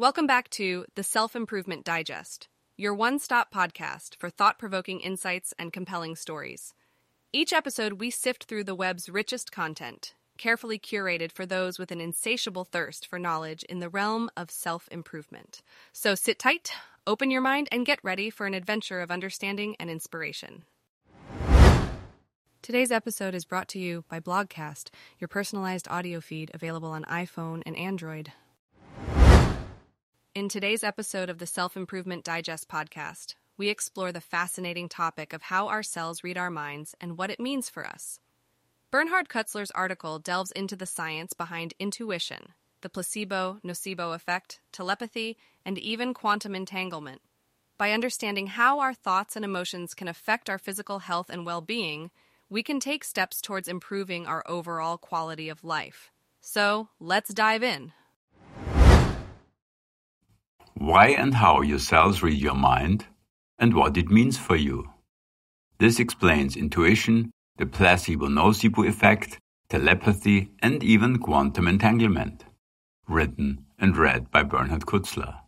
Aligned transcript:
Welcome 0.00 0.26
back 0.26 0.48
to 0.52 0.86
the 0.94 1.02
Self 1.02 1.36
Improvement 1.36 1.84
Digest, 1.84 2.48
your 2.78 2.94
one 2.94 3.18
stop 3.18 3.52
podcast 3.52 4.16
for 4.16 4.30
thought 4.30 4.58
provoking 4.58 4.98
insights 5.00 5.52
and 5.58 5.74
compelling 5.74 6.16
stories. 6.16 6.72
Each 7.34 7.52
episode, 7.52 8.00
we 8.00 8.08
sift 8.08 8.44
through 8.44 8.64
the 8.64 8.74
web's 8.74 9.10
richest 9.10 9.52
content, 9.52 10.14
carefully 10.38 10.78
curated 10.78 11.32
for 11.32 11.44
those 11.44 11.78
with 11.78 11.92
an 11.92 12.00
insatiable 12.00 12.64
thirst 12.64 13.06
for 13.06 13.18
knowledge 13.18 13.62
in 13.64 13.80
the 13.80 13.90
realm 13.90 14.30
of 14.38 14.50
self 14.50 14.88
improvement. 14.90 15.60
So 15.92 16.14
sit 16.14 16.38
tight, 16.38 16.72
open 17.06 17.30
your 17.30 17.42
mind, 17.42 17.68
and 17.70 17.84
get 17.84 18.00
ready 18.02 18.30
for 18.30 18.46
an 18.46 18.54
adventure 18.54 19.02
of 19.02 19.10
understanding 19.10 19.76
and 19.78 19.90
inspiration. 19.90 20.64
Today's 22.62 22.90
episode 22.90 23.34
is 23.34 23.44
brought 23.44 23.68
to 23.68 23.78
you 23.78 24.06
by 24.08 24.18
Blogcast, 24.18 24.88
your 25.18 25.28
personalized 25.28 25.88
audio 25.90 26.22
feed 26.22 26.50
available 26.54 26.88
on 26.88 27.04
iPhone 27.04 27.62
and 27.66 27.76
Android. 27.76 28.32
In 30.40 30.48
today's 30.48 30.82
episode 30.82 31.28
of 31.28 31.36
the 31.36 31.44
Self 31.44 31.76
Improvement 31.76 32.24
Digest 32.24 32.66
podcast, 32.66 33.34
we 33.58 33.68
explore 33.68 34.10
the 34.10 34.22
fascinating 34.22 34.88
topic 34.88 35.34
of 35.34 35.42
how 35.42 35.68
our 35.68 35.82
cells 35.82 36.24
read 36.24 36.38
our 36.38 36.48
minds 36.48 36.94
and 36.98 37.18
what 37.18 37.28
it 37.28 37.38
means 37.38 37.68
for 37.68 37.86
us. 37.86 38.20
Bernhard 38.90 39.28
Kutzler's 39.28 39.70
article 39.72 40.18
delves 40.18 40.50
into 40.52 40.76
the 40.76 40.86
science 40.86 41.34
behind 41.34 41.74
intuition, 41.78 42.54
the 42.80 42.88
placebo 42.88 43.58
nocebo 43.62 44.14
effect, 44.14 44.60
telepathy, 44.72 45.36
and 45.66 45.76
even 45.76 46.14
quantum 46.14 46.54
entanglement. 46.54 47.20
By 47.76 47.92
understanding 47.92 48.46
how 48.46 48.80
our 48.80 48.94
thoughts 48.94 49.36
and 49.36 49.44
emotions 49.44 49.92
can 49.92 50.08
affect 50.08 50.48
our 50.48 50.56
physical 50.56 51.00
health 51.00 51.28
and 51.28 51.44
well 51.44 51.60
being, 51.60 52.10
we 52.48 52.62
can 52.62 52.80
take 52.80 53.04
steps 53.04 53.42
towards 53.42 53.68
improving 53.68 54.26
our 54.26 54.42
overall 54.46 54.96
quality 54.96 55.50
of 55.50 55.64
life. 55.64 56.10
So, 56.40 56.88
let's 56.98 57.34
dive 57.34 57.62
in 57.62 57.92
why 60.80 61.08
and 61.08 61.34
how 61.34 61.60
your 61.60 61.78
cells 61.78 62.22
read 62.22 62.38
your 62.38 62.54
mind, 62.54 63.04
and 63.58 63.74
what 63.74 63.98
it 63.98 64.08
means 64.08 64.38
for 64.38 64.56
you. 64.56 64.88
This 65.78 66.00
explains 66.00 66.56
intuition, 66.56 67.30
the 67.58 67.66
placebo 67.66 68.28
nocebo 68.28 68.88
effect, 68.88 69.38
telepathy, 69.68 70.52
and 70.62 70.82
even 70.82 71.18
quantum 71.18 71.68
entanglement. 71.68 72.44
Written 73.06 73.66
and 73.78 73.94
read 73.94 74.30
by 74.30 74.42
Bernhard 74.42 74.86
Kutzler. 74.86 75.40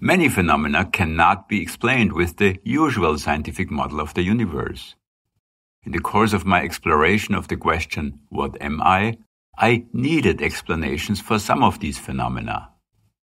Many 0.00 0.28
phenomena 0.28 0.84
cannot 0.84 1.48
be 1.48 1.60
explained 1.60 2.12
with 2.12 2.36
the 2.36 2.60
usual 2.62 3.18
scientific 3.18 3.68
model 3.68 3.98
of 3.98 4.14
the 4.14 4.22
universe. 4.22 4.94
In 5.88 5.92
the 5.92 6.00
course 6.00 6.34
of 6.34 6.44
my 6.44 6.60
exploration 6.60 7.34
of 7.34 7.48
the 7.48 7.56
question, 7.56 8.20
What 8.28 8.60
am 8.60 8.82
I? 8.82 9.16
I 9.56 9.86
needed 9.94 10.42
explanations 10.42 11.18
for 11.18 11.38
some 11.38 11.62
of 11.62 11.80
these 11.80 11.96
phenomena. 11.96 12.68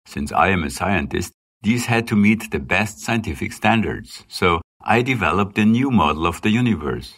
Since 0.07 0.31
I 0.31 0.47
am 0.47 0.63
a 0.63 0.71
scientist, 0.71 1.31
these 1.61 1.85
had 1.85 2.07
to 2.07 2.15
meet 2.15 2.49
the 2.49 2.57
best 2.57 3.01
scientific 3.01 3.53
standards, 3.53 4.25
so 4.27 4.61
I 4.81 5.03
developed 5.03 5.59
a 5.59 5.63
new 5.63 5.91
model 5.91 6.25
of 6.25 6.41
the 6.41 6.49
universe. 6.49 7.13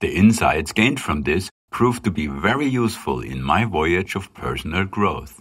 The 0.00 0.16
insights 0.16 0.72
gained 0.72 0.98
from 0.98 1.22
this 1.22 1.50
proved 1.70 2.02
to 2.02 2.10
be 2.10 2.26
very 2.26 2.66
useful 2.66 3.20
in 3.20 3.44
my 3.44 3.64
voyage 3.64 4.16
of 4.16 4.34
personal 4.34 4.86
growth. 4.86 5.40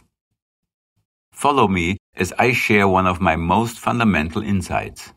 Follow 1.31 1.67
me 1.67 1.97
as 2.15 2.33
I 2.37 2.51
share 2.53 2.87
one 2.87 3.07
of 3.07 3.19
my 3.19 3.35
most 3.35 3.79
fundamental 3.79 4.43
insights. 4.43 5.11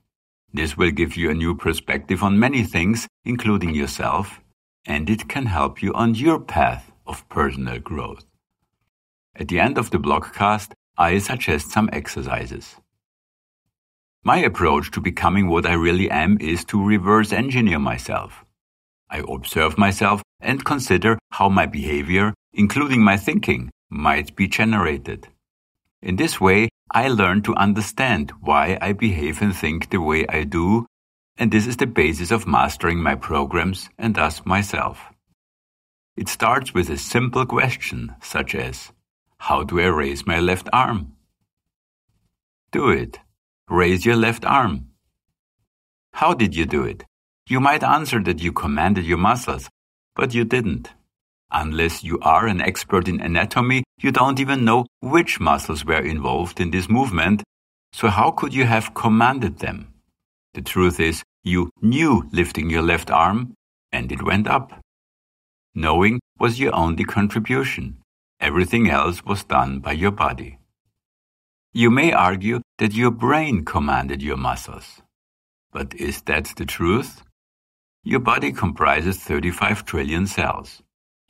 This 0.53 0.77
will 0.77 0.91
give 0.91 1.17
you 1.17 1.31
a 1.31 1.35
new 1.35 1.55
perspective 1.55 2.23
on 2.23 2.39
many 2.39 2.65
things, 2.65 3.07
including 3.25 3.75
yourself, 3.75 4.41
and 4.85 5.09
it 5.09 5.29
can 5.29 5.47
help 5.47 5.83
you 5.83 5.93
on 5.95 6.15
your 6.15 6.41
path 6.41 6.91
of 7.07 7.29
personal 7.29 7.79
growth. 7.79 8.25
At 9.37 9.49
the 9.49 9.61
end 9.61 9.79
of 9.79 9.91
the 9.91 9.99
blogcast, 9.99 10.73
I 10.99 11.19
suggest 11.19 11.71
some 11.71 11.89
exercises. 11.93 12.77
My 14.25 14.39
approach 14.39 14.91
to 14.91 15.01
becoming 15.01 15.49
what 15.49 15.65
I 15.67 15.73
really 15.75 16.11
am 16.11 16.37
is 16.41 16.65
to 16.67 16.85
reverse 16.85 17.33
engineer 17.33 17.79
myself. 17.79 18.45
I 19.09 19.23
observe 19.27 19.79
myself 19.79 20.23
and 20.41 20.65
consider 20.65 21.19
how 21.31 21.49
my 21.49 21.67
behavior, 21.67 22.35
including 22.53 23.03
my 23.03 23.17
thinking, 23.17 23.71
might 23.89 24.37
be 24.37 24.47
generated. 24.47 25.29
In 26.03 26.17
this 26.17 26.41
way, 26.41 26.69
I 26.93 27.09
learn 27.09 27.43
to 27.43 27.55
understand 27.55 28.33
why 28.41 28.77
I 28.81 28.93
behave 28.93 29.41
and 29.43 29.55
think 29.55 29.91
the 29.91 30.01
way 30.01 30.27
I 30.29 30.43
do, 30.43 30.87
and 31.39 31.53
this 31.53 31.67
is 31.67 31.77
the 31.77 31.87
basis 31.87 32.33
of 32.33 32.49
mastering 32.49 32.99
my 33.01 33.15
programs 33.15 33.89
and 33.97 34.17
thus 34.17 34.45
myself. 34.45 34.99
It 36.17 36.29
starts 36.29 36.75
with 36.75 36.91
a 36.91 36.99
simple 36.99 37.47
question, 37.47 38.17
such 38.21 38.55
as, 38.55 38.91
How 39.39 39.63
do 39.63 39.79
I 39.81 39.87
raise 39.87 40.27
my 40.27 40.41
left 40.41 40.69
arm? 40.73 41.15
Do 42.73 42.91
it. 42.91 43.21
Raise 43.69 44.05
your 44.05 44.17
left 44.17 44.45
arm. 44.45 44.89
How 46.15 46.35
did 46.35 46.57
you 46.57 46.67
do 46.67 46.83
it? 46.83 47.05
You 47.49 47.61
might 47.61 47.85
answer 47.85 48.21
that 48.23 48.43
you 48.43 48.53
commanded 48.53 49.05
your 49.05 49.19
muscles, 49.19 49.71
but 50.17 50.35
you 50.35 50.45
didn't. 50.45 50.91
Unless 51.53 52.05
you 52.05 52.19
are 52.21 52.47
an 52.47 52.61
expert 52.61 53.09
in 53.09 53.21
anatomy, 53.21 53.83
you 53.99 54.13
don't 54.13 54.39
even 54.39 54.65
know 54.65 54.87
which 55.01 55.41
muscles 55.41 55.85
were 55.85 56.01
involved 56.01 56.61
in 56.61 56.71
this 56.71 56.89
movement, 56.89 57.43
so 57.93 58.09
how 58.09 58.31
could 58.31 58.55
you 58.55 58.65
have 58.65 58.95
commanded 58.95 59.59
them? 59.59 59.93
The 60.55 60.63
truth 60.63 61.01
is, 61.01 61.23
you 61.43 61.71
knew 61.81 62.29
lifting 62.33 62.71
your 62.71 62.83
left 62.83 63.11
arm, 63.11 63.55
and 63.91 64.13
it 64.13 64.23
went 64.23 64.47
up. 64.47 64.81
Knowing 65.75 66.21
was 66.39 66.61
your 66.61 66.75
only 66.75 67.05
contribution. 67.05 67.99
Everything 68.41 68.89
else 68.89 69.25
was 69.25 69.45
done 69.45 69.81
by 69.81 69.93
your 69.93 70.11
body. 70.11 70.59
You 71.73 71.91
may 71.91 72.13
argue 72.13 72.61
that 72.79 72.95
your 72.95 73.11
brain 73.11 73.65
commanded 73.65 74.23
your 74.23 74.37
muscles. 74.37 75.03
But 75.73 75.95
is 75.95 76.23
that 76.23 76.53
the 76.57 76.65
truth? 76.65 77.23
Your 78.03 78.21
body 78.21 78.53
comprises 78.53 79.19
35 79.19 79.85
trillion 79.85 80.27
cells. 80.27 80.83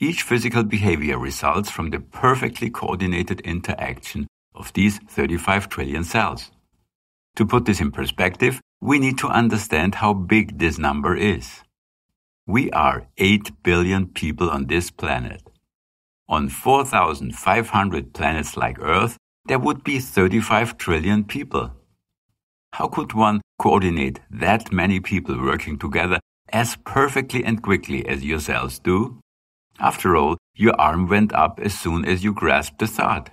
Each 0.03 0.23
physical 0.23 0.65
behavior 0.65 1.19
results 1.19 1.71
from 1.71 1.91
the 1.91 2.01
perfectly 2.01 2.71
coordinated 2.71 3.41
interaction 3.43 4.27
of 4.55 4.73
these 4.73 4.97
35 4.97 5.69
trillion 5.69 6.05
cells. 6.05 6.51
To 7.37 7.45
put 7.45 7.67
this 7.67 7.83
in 7.83 7.91
perspective, 7.91 8.63
we 8.81 8.99
need 8.99 9.19
to 9.19 9.29
understand 9.29 9.97
how 9.97 10.15
big 10.15 10.59
this 10.59 10.79
number 10.79 11.15
is. 11.15 11.61
We 12.47 12.71
are 12.71 13.09
8 13.19 13.63
billion 13.63 14.07
people 14.07 14.49
on 14.49 14.69
this 14.69 14.91
planet. 14.91 15.43
On 16.31 16.49
4,500 16.49 18.15
planets 18.15 18.57
like 18.57 18.81
Earth, 18.81 19.19
there 19.45 19.59
would 19.59 19.85
be 19.85 19.99
35 19.99 20.79
trillion 20.79 21.25
people. 21.25 21.73
How 22.73 22.89
could 22.89 23.13
one 23.13 23.43
coordinate 23.59 24.21
that 24.31 24.73
many 24.73 24.99
people 24.99 25.39
working 25.39 25.79
together 25.79 26.21
as 26.49 26.77
perfectly 26.87 27.45
and 27.45 27.63
quickly 27.63 28.07
as 28.09 28.25
your 28.25 28.41
cells 28.41 28.79
do? 28.79 29.21
After 29.81 30.15
all, 30.17 30.37
your 30.55 30.79
arm 30.79 31.09
went 31.09 31.33
up 31.33 31.59
as 31.59 31.79
soon 31.79 32.05
as 32.05 32.23
you 32.23 32.35
grasped 32.35 32.79
the 32.79 32.87
thought. 32.87 33.31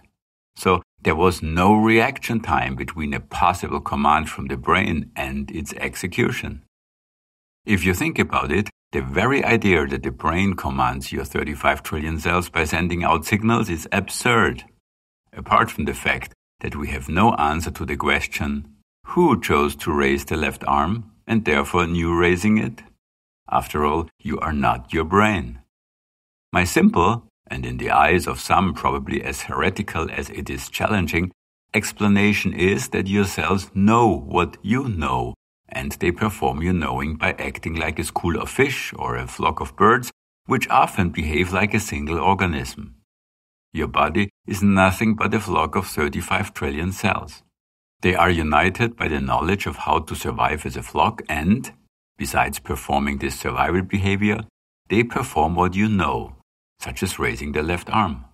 So 0.56 0.82
there 1.02 1.16
was 1.16 1.44
no 1.44 1.76
reaction 1.76 2.40
time 2.40 2.76
between 2.76 3.14
a 3.14 3.20
possible 3.20 3.82
command 3.82 4.30
from 4.30 4.48
the 4.48 4.58
brain 4.58 5.12
and 5.16 5.52
its 5.52 5.74
execution. 5.74 6.64
If 7.66 7.84
you 7.84 7.94
think 7.94 8.18
about 8.18 8.52
it, 8.52 8.70
the 8.94 9.02
very 9.02 9.44
idea 9.44 9.86
that 9.88 10.04
the 10.04 10.12
brain 10.12 10.54
commands 10.54 11.12
your 11.12 11.26
35 11.26 11.84
trillion 11.84 12.18
cells 12.20 12.50
by 12.50 12.64
sending 12.64 13.04
out 13.04 13.26
signals 13.26 13.70
is 13.70 13.88
absurd. 13.92 14.64
Apart 15.34 15.70
from 15.70 15.84
the 15.84 15.94
fact 15.94 16.34
that 16.62 16.78
we 16.78 16.88
have 16.88 17.10
no 17.10 17.34
answer 17.34 17.72
to 17.72 17.86
the 17.86 17.98
question, 17.98 18.74
who 19.08 19.40
chose 19.42 19.76
to 19.76 19.92
raise 19.92 20.24
the 20.24 20.38
left 20.38 20.64
arm 20.66 21.12
and 21.28 21.44
therefore 21.44 21.86
knew 21.88 22.18
raising 22.18 22.58
it? 22.58 22.84
After 23.50 23.86
all, 23.86 24.08
you 24.20 24.40
are 24.40 24.54
not 24.54 24.94
your 24.94 25.04
brain. 25.04 25.60
My 26.58 26.64
simple, 26.64 27.28
and 27.46 27.68
in 27.68 27.78
the 27.78 27.92
eyes 27.92 28.26
of 28.26 28.40
some 28.40 28.74
probably 28.74 29.22
as 29.22 29.44
heretical 29.44 30.10
as 30.10 30.32
it 30.32 30.50
is 30.50 30.70
challenging, 30.70 31.32
explanation 31.72 32.52
is 32.52 32.90
that 32.90 33.06
your 33.06 33.26
cells 33.26 33.70
know 33.76 34.08
what 34.36 34.58
you 34.64 34.90
know, 34.90 35.36
and 35.70 35.92
they 35.92 36.12
perform 36.12 36.64
your 36.64 36.74
knowing 36.74 37.16
by 37.16 37.34
acting 37.34 37.76
like 37.76 38.00
a 38.00 38.04
school 38.04 38.42
of 38.42 38.50
fish 38.50 38.92
or 38.98 39.18
a 39.18 39.28
flock 39.28 39.60
of 39.60 39.76
birds, 39.76 40.10
which 40.48 40.68
often 40.70 41.12
behave 41.12 41.54
like 41.54 41.76
a 41.76 41.80
single 41.80 42.18
organism. 42.18 42.96
Your 43.72 43.88
body 43.88 44.32
is 44.48 44.64
nothing 44.64 45.14
but 45.14 45.36
a 45.36 45.40
flock 45.40 45.76
of 45.76 45.86
35 45.86 46.56
trillion 46.56 46.92
cells. 46.92 47.44
They 48.02 48.16
are 48.16 48.32
united 48.32 48.98
by 48.98 49.10
the 49.10 49.22
knowledge 49.22 49.68
of 49.68 49.76
how 49.86 50.00
to 50.00 50.16
survive 50.16 50.66
as 50.66 50.76
a 50.76 50.82
flock 50.82 51.22
and, 51.30 51.72
besides 52.18 52.58
performing 52.58 53.20
this 53.20 53.40
survival 53.40 53.84
behavior, 53.84 54.40
they 54.90 55.04
perform 55.04 55.54
what 55.54 55.76
you 55.76 55.88
know, 55.88 56.37
such 56.80 57.04
as 57.04 57.20
raising 57.20 57.52
the 57.52 57.64
left 57.64 57.90
arm. 57.90 58.26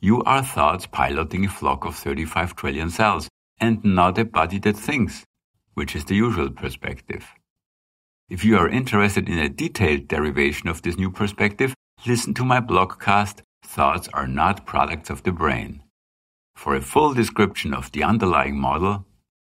You 0.00 0.22
are 0.24 0.42
thoughts 0.42 0.86
piloting 0.86 1.44
a 1.44 1.48
flock 1.48 1.84
of 1.84 1.94
35 1.94 2.56
trillion 2.56 2.90
cells, 2.90 3.28
and 3.60 3.84
not 3.84 4.18
a 4.18 4.24
body 4.24 4.58
that 4.58 4.76
thinks, 4.76 5.24
which 5.74 5.94
is 5.94 6.04
the 6.06 6.16
usual 6.16 6.50
perspective. 6.50 7.24
If 8.28 8.44
you 8.44 8.56
are 8.56 8.68
interested 8.68 9.28
in 9.28 9.38
a 9.38 9.48
detailed 9.48 10.08
derivation 10.08 10.68
of 10.68 10.82
this 10.82 10.96
new 10.96 11.10
perspective, 11.10 11.74
listen 12.06 12.34
to 12.34 12.44
my 12.44 12.60
blogcast, 12.60 13.42
Thoughts 13.64 14.08
Are 14.12 14.26
Not 14.26 14.66
Products 14.66 15.10
of 15.10 15.22
the 15.22 15.32
Brain. 15.32 15.82
For 16.56 16.74
a 16.74 16.80
full 16.80 17.14
description 17.14 17.72
of 17.72 17.92
the 17.92 18.02
underlying 18.02 18.58
model, 18.58 19.06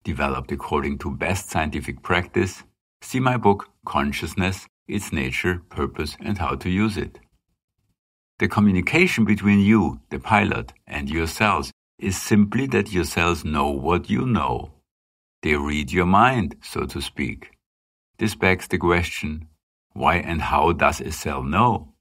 developed 0.05 0.51
according 0.51 0.99
to 0.99 1.11
best 1.11 1.51
scientific 1.51 2.03
practice, 2.03 2.63
see 3.03 3.21
my 3.21 3.37
book 3.37 3.69
Consciousness, 3.85 4.67
Its 4.87 5.13
Nature, 5.13 5.63
Purpose, 5.69 6.17
and 6.21 6.39
How 6.39 6.55
to 6.55 6.71
Use 6.71 6.97
It. 6.97 7.19
The 8.39 8.49
communication 8.49 9.25
between 9.25 9.59
you, 9.59 10.01
the 10.11 10.21
pilot, 10.21 10.73
and 10.87 11.11
your 11.11 11.27
cells 11.27 11.73
is 11.99 12.21
simply 12.21 12.67
that 12.69 12.93
your 12.93 13.03
cells 13.03 13.45
know 13.45 13.71
what 13.71 14.09
you 14.09 14.27
know. 14.27 14.75
They 15.43 15.57
read 15.57 15.91
your 15.91 16.07
mind, 16.07 16.55
so 16.63 16.87
to 16.87 17.01
speak. 17.01 17.51
This 18.19 18.37
begs 18.37 18.69
the 18.69 18.79
question, 18.79 19.49
why 19.93 20.17
and 20.17 20.41
how 20.41 20.73
does 20.73 21.01
a 21.01 21.11
cell 21.11 21.43
know? 21.43 21.95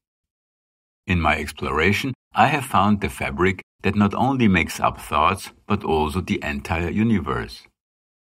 In 1.08 1.20
my 1.20 1.38
exploration, 1.38 2.14
I 2.34 2.48
have 2.48 2.66
found 2.66 3.02
the 3.02 3.10
fabric 3.10 3.64
that 3.82 3.96
not 3.96 4.14
only 4.14 4.48
makes 4.48 4.80
up 4.80 5.00
thoughts, 5.00 5.52
but 5.68 5.84
also 5.84 6.22
the 6.22 6.40
entire 6.44 6.90
universe. 6.90 7.64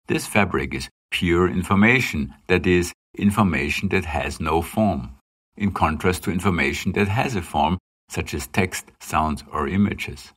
This 0.07 0.25
fabric 0.25 0.73
is 0.73 0.87
pure 1.11 1.49
information, 1.49 2.33
that 2.47 2.65
is, 2.65 2.93
information 3.17 3.89
that 3.89 4.05
has 4.05 4.39
no 4.39 4.61
form, 4.61 5.15
in 5.57 5.71
contrast 5.71 6.23
to 6.23 6.31
information 6.31 6.93
that 6.93 7.09
has 7.09 7.35
a 7.35 7.41
form, 7.41 7.77
such 8.09 8.33
as 8.33 8.47
text, 8.47 8.91
sounds, 8.99 9.43
or 9.51 9.67
images. 9.67 10.33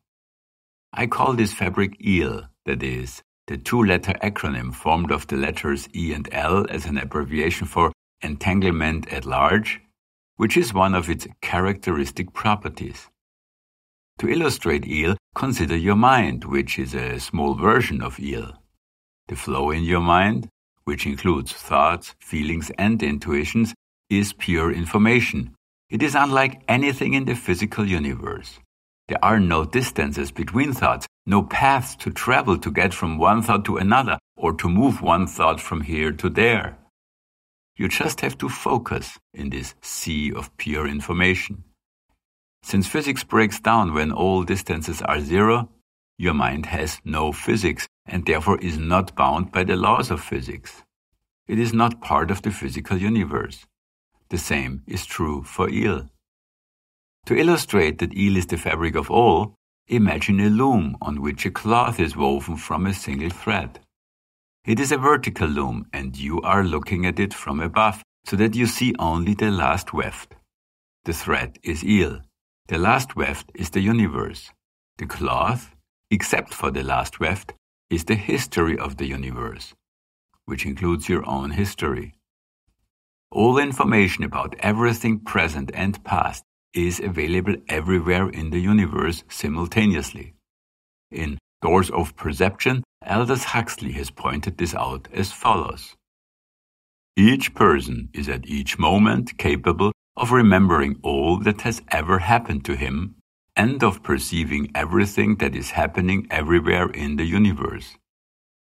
I 0.93 1.07
call 1.07 1.35
this 1.35 1.53
fabric 1.53 1.97
EL, 2.05 2.49
that 2.67 2.83
is, 2.83 3.23
the 3.47 3.57
two-letter 3.57 4.15
acronym 4.23 4.75
formed 4.75 5.11
of 5.11 5.27
the 5.27 5.37
letters 5.37 5.89
E 5.95 6.13
and 6.13 6.29
L 6.33 6.67
as 6.69 6.87
an 6.87 6.99
abbreviation 6.99 7.67
for 7.67 7.93
entanglement 8.23 9.13
at 9.13 9.25
large, 9.25 9.81
which 10.37 10.57
is 10.57 10.75
one 10.75 10.95
of 10.95 11.09
its 11.09 11.27
characteristic 11.43 12.33
properties. 12.33 13.09
To 14.19 14.29
illustrate 14.29 14.87
EL, 14.89 15.17
consider 15.35 15.77
your 15.77 15.97
mind, 15.97 16.45
which 16.45 16.79
is 16.79 16.95
a 16.95 17.19
small 17.19 17.55
version 17.55 18.03
of 18.03 18.19
EL. 18.21 18.61
The 19.29 19.37
flow 19.37 19.71
in 19.71 19.85
your 19.85 20.01
mind, 20.01 20.49
which 20.85 21.07
includes 21.07 21.53
thoughts, 21.53 22.15
feelings, 22.21 22.71
and 22.79 23.03
intuitions, 23.03 23.75
is 24.09 24.33
pure 24.33 24.73
information. 24.73 25.55
It 25.91 26.05
is 26.05 26.15
unlike 26.15 26.63
anything 26.69 27.15
in 27.15 27.25
the 27.25 27.35
physical 27.35 27.85
universe. 27.85 28.61
There 29.09 29.23
are 29.25 29.41
no 29.41 29.65
distances 29.65 30.31
between 30.31 30.73
thoughts, 30.73 31.09
no 31.27 31.43
paths 31.43 31.97
to 31.97 32.11
travel 32.11 32.59
to 32.59 32.71
get 32.71 32.95
from 32.95 33.19
one 33.19 33.43
thought 33.43 33.65
to 33.65 33.77
another, 33.77 34.21
or 34.37 34.53
to 34.53 34.69
move 34.69 35.03
one 35.03 35.27
thought 35.27 35.61
from 35.61 35.81
here 35.81 36.13
to 36.13 36.31
there. 36.31 36.79
You 37.77 37.89
just 37.89 38.21
have 38.21 38.39
to 38.39 38.49
focus 38.49 39.19
in 39.35 39.51
this 39.51 39.75
sea 39.83 40.33
of 40.33 40.57
pure 40.59 40.87
information. 40.87 41.65
Since 42.63 42.87
physics 42.87 43.25
breaks 43.25 43.59
down 43.59 43.93
when 43.93 44.13
all 44.13 44.45
distances 44.45 45.03
are 45.03 45.19
zero, 45.19 45.71
your 46.19 46.35
mind 46.35 46.67
has 46.67 47.01
no 47.05 47.33
physics 47.33 47.89
and 48.07 48.25
therefore 48.25 48.61
is 48.61 48.79
not 48.79 49.17
bound 49.17 49.51
by 49.51 49.65
the 49.65 49.75
laws 49.75 50.13
of 50.13 50.21
physics. 50.21 50.85
It 51.49 51.59
is 51.59 51.73
not 51.73 52.01
part 52.01 52.31
of 52.31 52.43
the 52.43 52.53
physical 52.53 52.97
universe. 52.97 53.67
The 54.31 54.39
same 54.39 54.83
is 54.87 55.05
true 55.05 55.43
for 55.43 55.69
EL. 55.69 56.09
To 57.27 57.37
illustrate 57.37 57.99
that 57.99 58.17
EL 58.17 58.37
is 58.37 58.47
the 58.47 58.57
fabric 58.57 58.95
of 58.95 59.11
all, 59.11 59.55
imagine 59.89 60.41
a 60.41 60.49
loom 60.49 60.97
on 61.03 61.21
which 61.21 61.45
a 61.45 61.51
cloth 61.51 62.01
is 62.01 62.17
woven 62.17 62.57
from 62.57 62.87
a 62.87 62.95
single 62.95 63.31
thread. 63.31 63.81
It 64.65 64.79
is 64.79 64.93
a 64.93 64.99
vertical 64.99 65.49
loom 65.49 65.87
and 65.93 66.17
you 66.17 66.41
are 66.43 66.63
looking 66.63 67.07
at 67.07 67.19
it 67.19 67.35
from 67.35 67.61
above 67.61 68.03
so 68.25 68.37
that 68.37 68.55
you 68.55 68.67
see 68.67 68.95
only 68.99 69.35
the 69.35 69.51
last 69.51 69.93
weft. 69.93 70.35
The 71.05 71.13
thread 71.13 71.59
is 71.63 71.85
EL. 71.87 72.21
The 72.69 72.79
last 72.79 73.17
weft 73.17 73.51
is 73.55 73.71
the 73.71 73.81
universe. 73.81 74.51
The 74.99 75.07
cloth, 75.07 75.75
except 76.11 76.55
for 76.55 76.71
the 76.71 76.85
last 76.85 77.19
weft, 77.19 77.55
is 77.89 78.05
the 78.05 78.15
history 78.15 78.79
of 78.79 78.99
the 78.99 79.07
universe, 79.07 79.75
which 80.45 80.67
includes 80.67 81.09
your 81.09 81.29
own 81.29 81.51
history. 81.51 82.15
All 83.33 83.59
information 83.59 84.25
about 84.25 84.57
everything 84.59 85.21
present 85.21 85.71
and 85.73 86.03
past 86.03 86.43
is 86.75 86.99
available 86.99 87.57
everywhere 87.69 88.29
in 88.29 88.51
the 88.51 88.59
universe 88.59 89.23
simultaneously. 89.29 90.35
In 91.13 91.39
Doors 91.63 91.91
of 91.91 92.17
Perception, 92.17 92.83
Aldous 93.07 93.45
Huxley 93.45 93.93
has 93.93 94.11
pointed 94.11 94.59
this 94.59 94.75
out 94.75 95.07
as 95.13 95.31
follows. 95.31 95.95
Each 97.17 97.55
person 97.55 98.09
is 98.13 98.29
at 98.29 98.47
each 98.47 98.79
moment 98.79 99.39
capable 99.39 99.93
of 100.17 100.33
remembering 100.33 100.99
all 101.03 101.39
that 101.39 101.61
has 101.61 101.83
ever 101.91 102.19
happened 102.19 102.65
to 102.65 102.75
him 102.75 103.15
and 103.55 103.83
of 103.85 104.03
perceiving 104.03 104.71
everything 104.75 105.37
that 105.37 105.55
is 105.55 105.71
happening 105.71 106.27
everywhere 106.31 106.89
in 106.91 107.17
the 107.17 107.25
universe. 107.25 107.97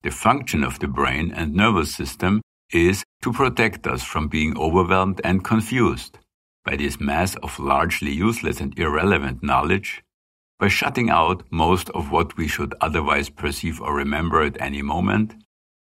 The 0.05 0.11
function 0.11 0.63
of 0.63 0.79
the 0.79 0.89
brain 0.89 1.33
and 1.35 1.55
nervous 1.55 1.95
system 1.95 2.41
is 2.73 3.05
to 3.23 3.33
protect 3.33 3.87
us 3.87 4.03
from 4.03 4.29
being 4.29 4.59
overwhelmed 4.59 5.21
and 5.25 5.45
confused 5.45 6.19
by 6.65 6.77
this 6.77 6.99
mass 6.99 7.37
of 7.37 7.59
largely 7.59 8.13
useless 8.13 8.61
and 8.61 8.79
irrelevant 8.79 9.43
knowledge, 9.43 10.03
by 10.59 10.69
shutting 10.69 11.11
out 11.11 11.43
most 11.51 11.91
of 11.91 12.11
what 12.11 12.37
we 12.37 12.49
should 12.49 12.75
otherwise 12.81 13.29
perceive 13.29 13.81
or 13.81 13.95
remember 13.95 14.43
at 14.43 14.61
any 14.61 14.83
moment, 14.83 15.35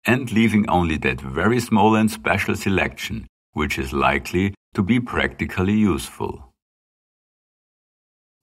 and 0.05 0.31
leaving 0.31 0.67
only 0.69 0.97
that 0.97 1.21
very 1.21 1.59
small 1.59 1.95
and 1.95 2.09
special 2.09 2.55
selection 2.55 3.27
which 3.53 3.77
is 3.77 3.93
likely 3.93 4.53
to 4.73 4.81
be 4.81 4.99
practically 4.99 5.73
useful. 5.73 6.53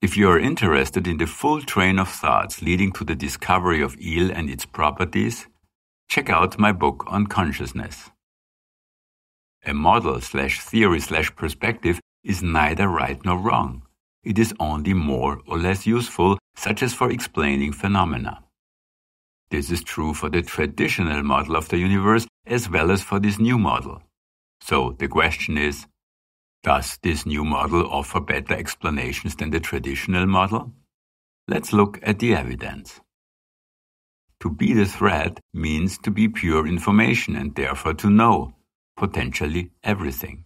If 0.00 0.16
you 0.16 0.30
are 0.30 0.38
interested 0.38 1.08
in 1.08 1.16
the 1.16 1.26
full 1.26 1.62
train 1.62 1.98
of 1.98 2.08
thoughts 2.08 2.62
leading 2.62 2.92
to 2.92 3.04
the 3.04 3.16
discovery 3.16 3.82
of 3.82 3.96
EL 4.00 4.30
and 4.30 4.48
its 4.48 4.64
properties, 4.64 5.48
check 6.08 6.30
out 6.30 6.58
my 6.58 6.70
book 6.70 7.04
on 7.08 7.26
consciousness. 7.26 8.10
A 9.68 9.74
model 9.74 10.18
slash 10.22 10.60
theory 10.60 10.98
slash 10.98 11.36
perspective 11.36 12.00
is 12.24 12.42
neither 12.42 12.88
right 12.88 13.22
nor 13.22 13.36
wrong. 13.36 13.82
It 14.24 14.38
is 14.38 14.54
only 14.58 14.94
more 14.94 15.42
or 15.46 15.58
less 15.58 15.86
useful, 15.86 16.38
such 16.56 16.82
as 16.82 16.94
for 16.94 17.10
explaining 17.10 17.74
phenomena. 17.74 18.42
This 19.50 19.70
is 19.70 19.82
true 19.82 20.14
for 20.14 20.30
the 20.30 20.40
traditional 20.40 21.22
model 21.22 21.54
of 21.54 21.68
the 21.68 21.76
universe 21.76 22.26
as 22.46 22.70
well 22.70 22.90
as 22.90 23.02
for 23.02 23.20
this 23.20 23.38
new 23.38 23.58
model. 23.58 24.02
So 24.62 24.96
the 24.98 25.06
question 25.06 25.58
is, 25.58 25.86
does 26.62 26.98
this 27.02 27.26
new 27.26 27.44
model 27.44 27.86
offer 27.90 28.20
better 28.20 28.54
explanations 28.54 29.36
than 29.36 29.50
the 29.50 29.60
traditional 29.60 30.26
model? 30.26 30.72
Let's 31.46 31.74
look 31.74 31.98
at 32.02 32.20
the 32.20 32.34
evidence. 32.34 33.02
To 34.40 34.48
be 34.48 34.72
the 34.72 34.86
thread 34.86 35.40
means 35.52 35.98
to 35.98 36.10
be 36.10 36.26
pure 36.28 36.66
information 36.66 37.36
and 37.36 37.54
therefore 37.54 37.92
to 37.94 38.08
know, 38.08 38.54
potentially 38.98 39.70
everything. 39.82 40.44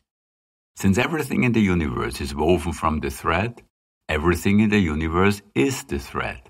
Since 0.77 0.99
everything 0.99 1.43
in 1.45 1.53
the 1.53 1.61
universe 1.77 2.21
is 2.21 2.35
woven 2.35 2.73
from 2.73 3.01
the 3.01 3.11
thread, 3.11 3.63
everything 4.09 4.61
in 4.61 4.71
the 4.71 4.79
universe 4.79 5.43
is 5.55 5.85
the 5.85 5.99
thread. 5.99 6.43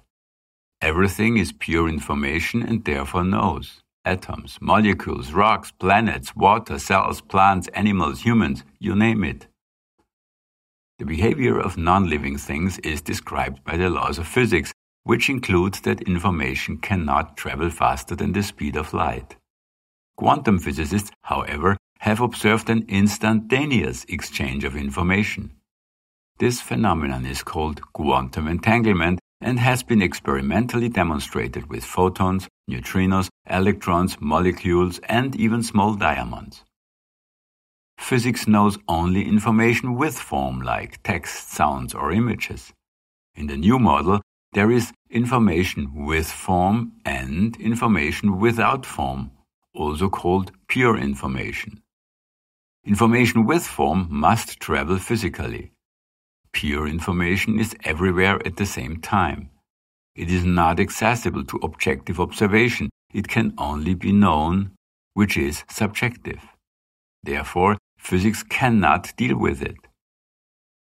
Everything 0.80 1.36
is 1.36 1.52
pure 1.52 1.88
information 1.88 2.62
and 2.62 2.84
therefore 2.84 3.24
knows. 3.24 3.82
Atoms, 4.04 4.58
molecules, 4.60 5.32
rocks, 5.32 5.70
planets, 5.70 6.34
water, 6.34 6.78
cells, 6.78 7.20
plants, 7.20 7.68
animals, 7.68 8.20
humans, 8.22 8.64
you 8.80 8.96
name 8.96 9.22
it. 9.22 9.46
The 10.98 11.06
behavior 11.06 11.58
of 11.58 11.78
non-living 11.78 12.38
things 12.38 12.78
is 12.80 13.00
described 13.00 13.62
by 13.64 13.76
the 13.76 13.90
laws 13.90 14.18
of 14.18 14.26
physics, 14.26 14.72
which 15.04 15.30
includes 15.30 15.80
that 15.82 16.02
information 16.02 16.78
cannot 16.78 17.36
travel 17.36 17.70
faster 17.70 18.16
than 18.16 18.32
the 18.32 18.42
speed 18.42 18.76
of 18.76 18.92
light. 18.92 19.36
Quantum 20.16 20.58
physicists, 20.58 21.10
however, 21.22 21.76
have 22.02 22.20
observed 22.20 22.68
an 22.68 22.84
instantaneous 22.88 24.04
exchange 24.08 24.64
of 24.64 24.74
information. 24.74 25.52
This 26.40 26.60
phenomenon 26.60 27.24
is 27.24 27.44
called 27.44 27.80
quantum 27.92 28.48
entanglement 28.48 29.20
and 29.40 29.60
has 29.60 29.84
been 29.84 30.02
experimentally 30.02 30.88
demonstrated 30.88 31.70
with 31.70 31.84
photons, 31.84 32.48
neutrinos, 32.68 33.28
electrons, 33.48 34.16
molecules, 34.20 34.98
and 35.04 35.36
even 35.36 35.62
small 35.62 35.94
diamonds. 35.94 36.64
Physics 37.98 38.48
knows 38.48 38.78
only 38.88 39.24
information 39.24 39.94
with 39.94 40.18
form 40.18 40.60
like 40.60 41.00
text, 41.04 41.52
sounds, 41.52 41.94
or 41.94 42.10
images. 42.10 42.72
In 43.36 43.46
the 43.46 43.56
new 43.56 43.78
model, 43.78 44.20
there 44.54 44.72
is 44.72 44.92
information 45.08 46.04
with 46.04 46.26
form 46.26 46.94
and 47.04 47.56
information 47.60 48.40
without 48.40 48.84
form, 48.84 49.30
also 49.72 50.08
called 50.08 50.50
pure 50.66 50.98
information. 50.98 51.80
Information 52.84 53.46
with 53.46 53.64
form 53.64 54.08
must 54.10 54.58
travel 54.58 54.98
physically. 54.98 55.70
Pure 56.52 56.88
information 56.88 57.60
is 57.60 57.76
everywhere 57.84 58.44
at 58.44 58.56
the 58.56 58.66
same 58.66 58.96
time. 59.00 59.50
It 60.16 60.30
is 60.30 60.44
not 60.44 60.80
accessible 60.80 61.44
to 61.44 61.60
objective 61.62 62.18
observation. 62.18 62.90
It 63.14 63.28
can 63.28 63.54
only 63.56 63.94
be 63.94 64.10
known, 64.10 64.72
which 65.14 65.36
is 65.36 65.62
subjective. 65.70 66.40
Therefore, 67.22 67.78
physics 67.98 68.42
cannot 68.42 69.16
deal 69.16 69.36
with 69.36 69.62
it. 69.62 69.76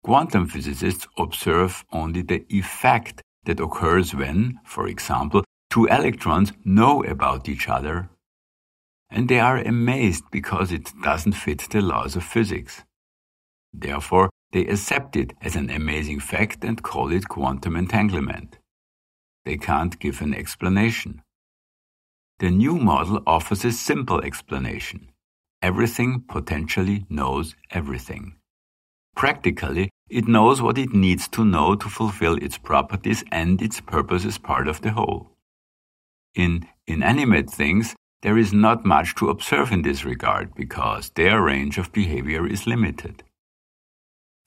Quantum 0.05 0.47
physicists 0.47 1.09
observe 1.17 1.85
only 1.91 2.21
the 2.21 2.45
effect 2.51 3.23
that 3.45 3.61
occurs 3.61 4.15
when, 4.15 4.61
for 4.65 4.87
example, 4.87 5.43
two 5.71 5.87
electrons 5.87 6.53
know 6.65 7.03
about 7.05 7.49
each 7.49 7.67
other. 7.67 8.11
And 9.11 9.29
they 9.29 9.41
are 9.41 9.59
amazed 9.59 10.25
because 10.31 10.71
it 10.71 10.93
doesn't 11.03 11.33
fit 11.33 11.69
the 11.71 11.81
laws 11.81 12.17
of 12.17 12.25
physics. 12.25 12.85
Therefore, 13.73 14.31
they 14.53 14.67
accept 14.67 15.17
it 15.17 15.33
as 15.43 15.57
an 15.57 15.71
amazing 15.71 16.21
fact 16.21 16.65
and 16.65 16.83
call 16.83 17.13
it 17.13 17.29
quantum 17.29 17.77
entanglement. 17.77 18.59
They 19.45 19.57
can't 19.57 19.99
give 19.99 20.21
an 20.21 20.35
explanation. 20.35 21.23
The 22.39 22.51
new 22.51 22.77
model 22.77 23.23
offers 23.27 23.65
a 23.65 23.73
simple 23.73 24.21
explanation. 24.21 25.09
Everything 25.61 26.23
potentially 26.29 27.05
knows 27.09 27.57
everything. 27.71 28.37
Practically, 29.17 29.91
it 30.09 30.29
knows 30.29 30.63
what 30.63 30.79
it 30.79 30.93
needs 30.93 31.29
to 31.29 31.45
know 31.45 31.75
to 31.75 31.89
fulfill 31.89 32.37
its 32.37 32.57
properties 32.57 33.25
and 33.33 33.61
its 33.61 33.81
purpose 33.81 34.25
as 34.25 34.39
part 34.39 34.69
of 34.69 34.81
the 34.83 34.93
whole. 34.93 35.33
In 36.35 36.69
inanimate 36.87 37.51
things, 37.51 37.97
there 38.23 38.39
is 38.39 38.53
not 38.53 38.85
much 38.85 39.15
to 39.17 39.31
observe 39.31 39.71
in 39.71 39.83
this 39.83 40.05
regard 40.05 40.55
because 40.55 41.11
their 41.11 41.41
range 41.41 41.79
of 41.79 41.93
behavior 41.93 42.47
is 42.47 42.67
limited. 42.67 43.23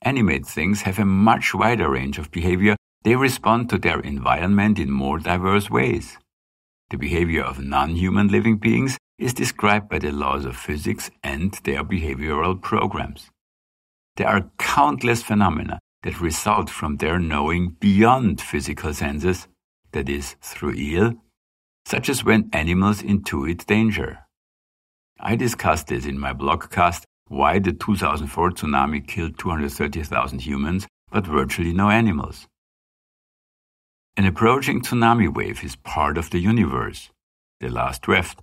Animate 0.02 0.46
things 0.46 0.82
have 0.82 0.98
a 0.98 1.04
much 1.04 1.54
wider 1.54 1.90
range 1.90 2.18
of 2.18 2.30
behavior. 2.30 2.76
They 3.04 3.16
respond 3.16 3.70
to 3.70 3.78
their 3.78 4.00
environment 4.00 4.78
in 4.78 4.90
more 4.90 5.18
diverse 5.18 5.70
ways. 5.70 6.18
The 6.90 6.98
behavior 6.98 7.42
of 7.42 7.60
non-human 7.60 8.28
living 8.28 8.58
beings 8.58 8.98
is 9.18 9.32
described 9.32 9.88
by 9.88 9.98
the 9.98 10.12
laws 10.12 10.44
of 10.44 10.56
physics 10.56 11.10
and 11.22 11.52
their 11.64 11.84
behavioral 11.84 12.60
programs. 12.60 13.30
There 14.16 14.28
are 14.28 14.50
countless 14.58 15.22
phenomena 15.22 15.78
that 16.02 16.20
result 16.20 16.68
from 16.68 16.96
their 16.96 17.18
knowing 17.18 17.76
beyond 17.80 18.40
physical 18.40 18.92
senses, 18.92 19.46
that 19.92 20.08
is, 20.08 20.36
through 20.42 20.74
EL, 20.76 21.14
such 21.84 22.08
as 22.08 22.24
when 22.24 22.48
animals 22.52 23.02
intuit 23.02 23.66
danger. 23.66 24.20
I 25.20 25.36
discussed 25.36 25.88
this 25.88 26.06
in 26.06 26.18
my 26.18 26.32
blogcast 26.32 27.04
Why 27.28 27.58
the 27.58 27.72
2004 27.72 28.50
Tsunami 28.50 29.06
Killed 29.06 29.38
230,000 29.38 30.40
Humans 30.40 30.86
but 31.10 31.26
Virtually 31.26 31.72
No 31.72 31.90
Animals. 31.90 32.46
An 34.16 34.26
approaching 34.26 34.82
tsunami 34.82 35.32
wave 35.32 35.64
is 35.64 35.76
part 35.76 36.18
of 36.18 36.30
the 36.30 36.38
universe, 36.38 37.10
the 37.60 37.70
last 37.70 38.02
draft. 38.02 38.42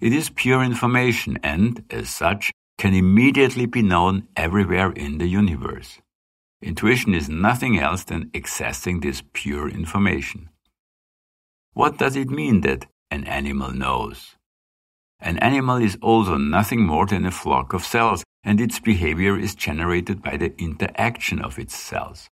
It 0.00 0.12
is 0.12 0.30
pure 0.30 0.62
information 0.62 1.38
and, 1.42 1.84
as 1.90 2.10
such, 2.10 2.52
can 2.78 2.94
immediately 2.94 3.66
be 3.66 3.82
known 3.82 4.28
everywhere 4.36 4.92
in 4.92 5.18
the 5.18 5.26
universe. 5.26 5.98
Intuition 6.62 7.14
is 7.14 7.28
nothing 7.28 7.78
else 7.78 8.04
than 8.04 8.30
accessing 8.30 9.02
this 9.02 9.22
pure 9.32 9.68
information. 9.68 10.48
What 11.74 11.98
does 11.98 12.14
it 12.14 12.30
mean 12.30 12.60
that 12.60 12.86
an 13.10 13.24
animal 13.24 13.72
knows? 13.72 14.36
An 15.18 15.38
animal 15.38 15.78
is 15.78 15.98
also 16.00 16.36
nothing 16.36 16.86
more 16.86 17.04
than 17.04 17.26
a 17.26 17.32
flock 17.32 17.72
of 17.72 17.84
cells, 17.84 18.22
and 18.44 18.60
its 18.60 18.78
behavior 18.78 19.36
is 19.36 19.56
generated 19.56 20.22
by 20.22 20.36
the 20.36 20.54
interaction 20.56 21.40
of 21.40 21.58
its 21.58 21.74
cells. 21.74 22.28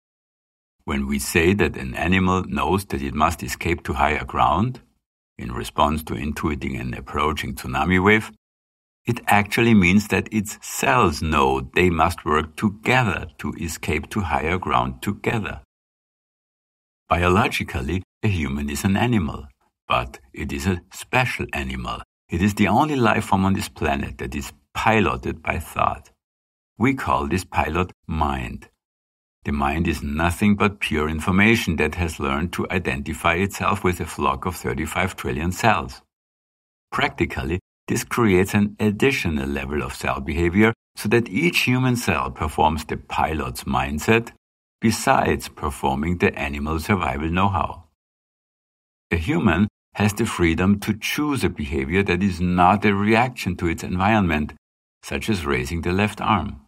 When 0.85 1.07
we 1.07 1.21
say 1.21 1.54
that 1.54 1.76
an 1.76 1.95
animal 1.95 2.42
knows 2.49 2.85
that 2.87 3.00
it 3.00 3.14
must 3.14 3.45
escape 3.45 3.85
to 3.85 3.92
higher 3.92 4.25
ground, 4.25 4.80
in 5.38 5.52
response 5.52 6.02
to 6.04 6.14
intuiting 6.14 6.80
an 6.80 6.95
approaching 6.95 7.54
tsunami 7.54 8.02
wave, 8.02 8.33
it 9.07 9.21
actually 9.28 9.75
means 9.75 10.09
that 10.09 10.33
its 10.33 10.59
cells 10.61 11.23
know 11.23 11.71
they 11.75 11.90
must 11.90 12.25
work 12.25 12.57
together 12.57 13.28
to 13.38 13.52
escape 13.61 14.11
to 14.11 14.21
higher 14.21 14.59
ground 14.59 15.00
together. 15.00 15.61
Biologically, 17.09 18.02
a 18.22 18.28
human 18.28 18.68
is 18.68 18.84
an 18.84 18.96
animal, 18.96 19.46
but 19.87 20.18
it 20.32 20.52
is 20.52 20.66
a 20.66 20.80
special 20.92 21.46
animal. 21.52 22.02
It 22.28 22.42
is 22.42 22.54
the 22.54 22.68
only 22.68 22.96
life 22.96 23.26
form 23.26 23.44
on 23.44 23.54
this 23.54 23.68
planet 23.68 24.18
that 24.18 24.34
is 24.34 24.52
piloted 24.75 25.42
by 25.42 25.58
thought. 25.60 26.10
We 26.76 26.94
call 26.94 27.28
this 27.28 27.44
pilot 27.44 27.92
mind. 28.06 28.68
The 29.44 29.52
mind 29.52 29.87
is 29.88 30.02
nothing 30.02 30.56
but 30.56 30.80
pure 30.80 31.08
information 31.08 31.76
that 31.76 31.94
has 31.94 32.20
learned 32.20 32.52
to 32.54 32.66
identify 32.70 33.34
itself 33.34 33.84
with 33.84 34.00
a 34.00 34.04
flock 34.04 34.46
of 34.46 34.56
35 34.56 35.16
trillion 35.16 35.52
cells. 35.52 36.02
Practically, 36.90 37.60
this 37.87 38.04
creates 38.04 38.52
an 38.52 38.76
additional 38.80 39.48
level 39.48 39.82
of 39.82 39.94
cell 39.94 40.20
behavior 40.20 40.75
so 40.96 41.08
that 41.08 41.28
each 41.28 41.60
human 41.60 41.96
cell 41.96 42.30
performs 42.30 42.84
the 42.84 42.96
pilot's 42.96 43.64
mindset 43.64 44.32
besides 44.80 45.48
performing 45.48 46.18
the 46.18 46.37
animal 46.38 46.78
survival 46.80 47.30
know-how. 47.30 47.88
A 49.11 49.17
human 49.17 49.69
has 49.95 50.12
the 50.12 50.27
freedom 50.27 50.79
to 50.81 50.93
choose 50.93 51.43
a 51.43 51.49
behavior 51.49 52.03
that 52.03 52.23
is 52.23 52.41
not 52.41 52.85
a 52.85 52.95
reaction 52.95 53.57
to 53.57 53.67
its 53.67 53.83
environment, 53.83 54.53
such 55.03 55.31
as 55.31 55.47
raising 55.47 55.81
the 55.81 55.93
left 55.93 56.21
arm. 56.21 56.61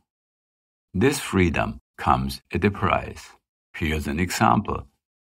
This 0.94 1.20
freedom 1.20 1.78
comes 1.98 2.40
at 2.52 2.64
a 2.64 2.70
price. 2.70 3.30
Here's 3.74 4.06
an 4.06 4.18
example. 4.18 4.86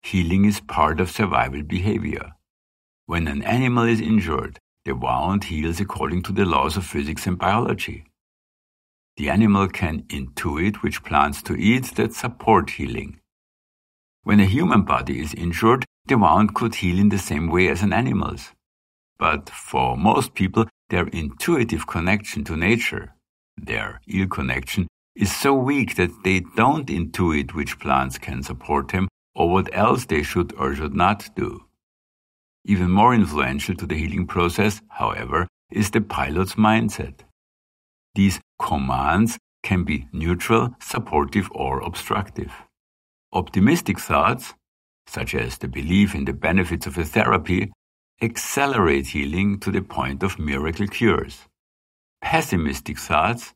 Healing 0.02 0.44
is 0.44 0.60
part 0.60 1.00
of 1.00 1.10
survival 1.10 1.62
behavior. 1.62 2.32
When 3.06 3.26
an 3.26 3.42
animal 3.42 3.84
is 3.84 4.00
injured, 4.00 4.58
the 4.84 4.94
wound 4.94 5.44
heals 5.44 5.80
according 5.80 6.22
to 6.24 6.32
the 6.32 6.44
laws 6.44 6.76
of 6.76 6.86
physics 6.86 7.26
and 7.26 7.38
biology. 7.38 8.04
The 9.16 9.30
animal 9.30 9.68
can 9.68 10.02
intuit 10.04 10.76
which 10.76 11.02
plants 11.02 11.42
to 11.42 11.54
eat 11.54 11.96
that 11.96 12.14
support 12.14 12.70
healing. 12.70 13.20
When 14.22 14.38
a 14.38 14.44
human 14.44 14.82
body 14.82 15.20
is 15.20 15.34
injured, 15.34 15.84
the 16.06 16.18
wound 16.18 16.54
could 16.54 16.76
heal 16.76 16.98
in 16.98 17.08
the 17.08 17.18
same 17.18 17.48
way 17.48 17.68
as 17.68 17.82
an 17.82 17.92
animal's. 17.92 18.52
But 19.18 19.50
for 19.50 19.96
most 19.96 20.34
people, 20.34 20.66
their 20.88 21.06
intuitive 21.08 21.86
connection 21.86 22.44
to 22.44 22.56
nature, 22.56 23.14
their 23.56 24.00
EL 24.12 24.28
connection, 24.28 24.88
is 25.14 25.34
so 25.34 25.54
weak 25.54 25.96
that 25.96 26.24
they 26.24 26.40
don't 26.56 26.86
intuit 26.88 27.54
which 27.54 27.78
plants 27.78 28.18
can 28.18 28.42
support 28.42 28.88
them 28.88 29.08
or 29.34 29.50
what 29.50 29.68
else 29.74 30.06
they 30.06 30.22
should 30.22 30.52
or 30.54 30.74
should 30.74 30.94
not 30.94 31.30
do. 31.36 31.64
Even 32.64 32.90
more 32.90 33.14
influential 33.14 33.74
to 33.74 33.86
the 33.86 33.96
healing 33.96 34.26
process, 34.26 34.80
however, 34.88 35.46
is 35.70 35.90
the 35.90 36.00
pilot's 36.00 36.54
mindset. 36.54 37.20
These 38.14 38.40
commands 38.60 39.38
can 39.62 39.84
be 39.84 40.08
neutral, 40.12 40.74
supportive, 40.80 41.48
or 41.52 41.80
obstructive. 41.80 42.52
Optimistic 43.32 44.00
thoughts, 44.00 44.54
such 45.10 45.34
as 45.34 45.58
the 45.58 45.66
belief 45.66 46.14
in 46.14 46.24
the 46.24 46.32
benefits 46.32 46.86
of 46.86 46.96
a 46.96 47.04
therapy, 47.04 47.72
accelerate 48.22 49.08
healing 49.08 49.58
to 49.58 49.72
the 49.72 49.82
point 49.82 50.22
of 50.22 50.38
miracle 50.38 50.86
cures. 50.86 51.46
Pessimistic 52.22 52.96
thoughts, 52.98 53.52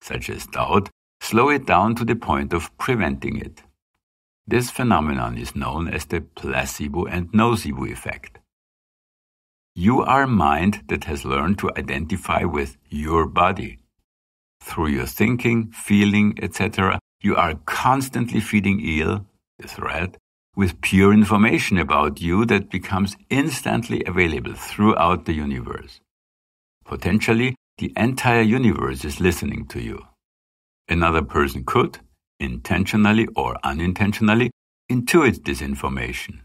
such 0.00 0.28
as 0.28 0.46
doubt, 0.48 0.90
slow 1.20 1.48
it 1.48 1.64
down 1.64 1.94
to 1.94 2.04
the 2.04 2.16
point 2.16 2.52
of 2.52 2.76
preventing 2.76 3.36
it. 3.38 3.62
This 4.48 4.70
phenomenon 4.70 5.38
is 5.38 5.54
known 5.54 5.86
as 5.88 6.06
the 6.06 6.22
placebo 6.22 7.04
and 7.04 7.30
nocebo 7.30 7.88
effect. 7.90 8.38
You 9.76 10.02
are 10.02 10.22
a 10.22 10.28
mind 10.28 10.82
that 10.88 11.04
has 11.04 11.24
learned 11.24 11.58
to 11.58 11.70
identify 11.76 12.42
with 12.42 12.76
your 12.88 13.26
body. 13.26 13.78
Through 14.60 14.88
your 14.88 15.06
thinking, 15.06 15.70
feeling, 15.70 16.36
etc., 16.42 16.98
you 17.20 17.36
are 17.36 17.54
constantly 17.66 18.40
feeding 18.40 18.80
EL, 18.82 19.26
the 19.58 19.68
threat, 19.68 20.16
with 20.56 20.80
pure 20.80 21.12
information 21.12 21.76
about 21.76 22.20
you 22.20 22.46
that 22.46 22.70
becomes 22.70 23.14
instantly 23.28 24.02
available 24.06 24.54
throughout 24.54 25.26
the 25.26 25.34
universe. 25.34 26.00
Potentially, 26.84 27.54
the 27.78 27.92
entire 27.94 28.40
universe 28.40 29.04
is 29.04 29.20
listening 29.20 29.66
to 29.66 29.80
you. 29.80 30.00
Another 30.88 31.22
person 31.22 31.62
could, 31.64 31.98
intentionally 32.40 33.28
or 33.36 33.56
unintentionally, 33.62 34.50
intuit 34.90 35.44
this 35.44 35.60
information. 35.60 36.42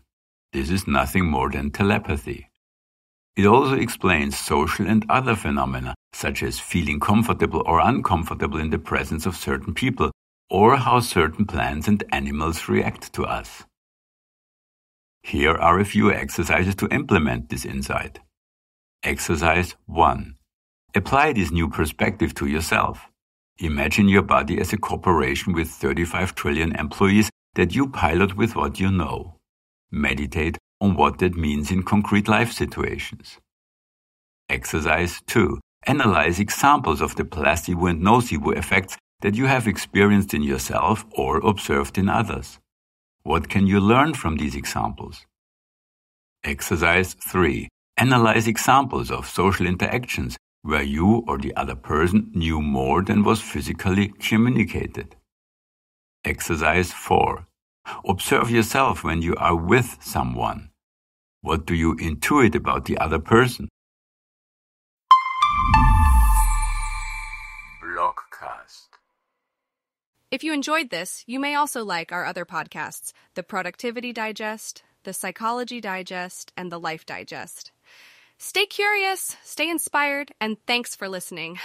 This 0.52 0.70
is 0.70 0.88
nothing 0.88 1.26
more 1.26 1.50
than 1.50 1.72
telepathy. 1.72 2.50
It 3.38 3.46
also 3.46 3.76
explains 3.76 4.38
social 4.38 4.88
and 4.88 5.06
other 5.10 5.38
phenomena, 5.38 5.96
such 6.12 6.44
as 6.44 6.60
feeling 6.60 7.00
comfortable 7.00 7.64
or 7.66 7.80
uncomfortable 7.80 8.60
in 8.60 8.72
the 8.72 8.80
presence 8.80 9.26
of 9.26 9.38
certain 9.38 9.74
people, 9.74 10.12
or 10.50 10.76
how 10.76 11.00
certain 11.00 11.46
plants 11.46 11.88
and 11.88 12.04
animals 12.12 12.68
react 12.68 13.14
to 13.14 13.24
us. 13.24 13.64
Here 15.24 15.54
are 15.54 15.80
a 15.80 15.86
few 15.86 16.12
exercises 16.12 16.76
to 16.76 16.88
implement 16.88 17.50
this 17.50 17.64
insight. 17.64 18.20
Exercise 19.04 19.76
1. 19.86 20.36
Apply 20.96 21.34
this 21.34 21.52
new 21.52 21.70
perspective 21.70 22.34
to 22.36 22.48
yourself. 22.48 23.06
Imagine 23.60 24.10
your 24.10 24.24
body 24.24 24.60
as 24.60 24.74
a 24.74 24.78
corporation 24.78 25.54
with 25.54 25.70
35 25.70 26.36
trillion 26.36 26.76
employees 26.76 27.30
that 27.54 27.76
you 27.76 27.88
pilot 27.88 28.36
with 28.36 28.56
what 28.56 28.80
you 28.80 28.92
know. 28.92 29.36
Meditate 29.92 30.58
on 30.80 30.96
what 30.96 31.20
that 31.20 31.36
means 31.36 31.72
in 31.72 31.84
concrete 31.84 32.28
life 32.28 32.52
situations. 32.52 33.38
Exercise 34.50 35.22
2. 35.28 35.60
Analyze 35.86 36.40
examples 36.40 37.02
of 37.02 37.16
the 37.16 37.26
placebo 37.26 37.86
and 37.86 38.02
nocebo 38.02 38.58
effects 38.58 38.98
that 39.22 39.36
you 39.36 39.46
have 39.46 39.68
experienced 39.68 40.34
in 40.34 40.42
yourself 40.42 41.06
or 41.12 41.38
observed 41.38 41.98
in 41.98 42.10
others. 42.10 42.60
What 43.24 43.50
can 43.50 43.68
you 43.68 43.80
learn 43.80 44.16
from 44.16 44.38
these 44.38 44.56
examples? 44.56 45.28
Exercise 46.44 47.14
3. 47.14 47.70
Analyze 47.98 48.48
examples 48.48 49.12
of 49.12 49.28
social 49.28 49.68
interactions 49.68 50.38
where 50.64 50.82
you 50.82 51.24
or 51.28 51.38
the 51.38 51.56
other 51.56 51.76
person 51.76 52.32
knew 52.34 52.62
more 52.62 53.04
than 53.04 53.24
was 53.24 53.40
physically 53.40 54.08
communicated. 54.08 55.16
Exercise 56.26 56.92
4. 56.92 57.46
Observe 58.08 58.50
yourself 58.50 59.04
when 59.04 59.22
you 59.22 59.36
are 59.36 59.56
with 59.56 59.98
someone. 60.02 60.72
What 61.42 61.68
do 61.68 61.76
you 61.76 61.96
intuit 61.98 62.56
about 62.56 62.86
the 62.86 62.98
other 62.98 63.20
person? 63.20 63.70
If 70.32 70.46
you 70.46 70.54
enjoyed 70.54 70.92
this, 70.92 71.26
you 71.28 71.42
may 71.42 71.56
also 71.56 71.84
like 71.84 72.14
our 72.14 72.24
other 72.24 72.46
podcasts 72.46 73.12
The 73.36 73.44
Productivity 73.44 74.14
Digest, 74.14 74.82
The 75.04 75.12
Psychology 75.12 75.82
Digest, 75.82 76.54
and 76.56 76.72
The 76.72 76.80
Life 76.80 77.06
Digest. 77.06 77.74
Stay 78.38 78.66
curious, 78.66 79.36
stay 79.44 79.70
inspired, 79.70 80.32
and 80.40 80.56
thanks 80.66 80.96
for 80.96 81.10
listening. 81.10 81.60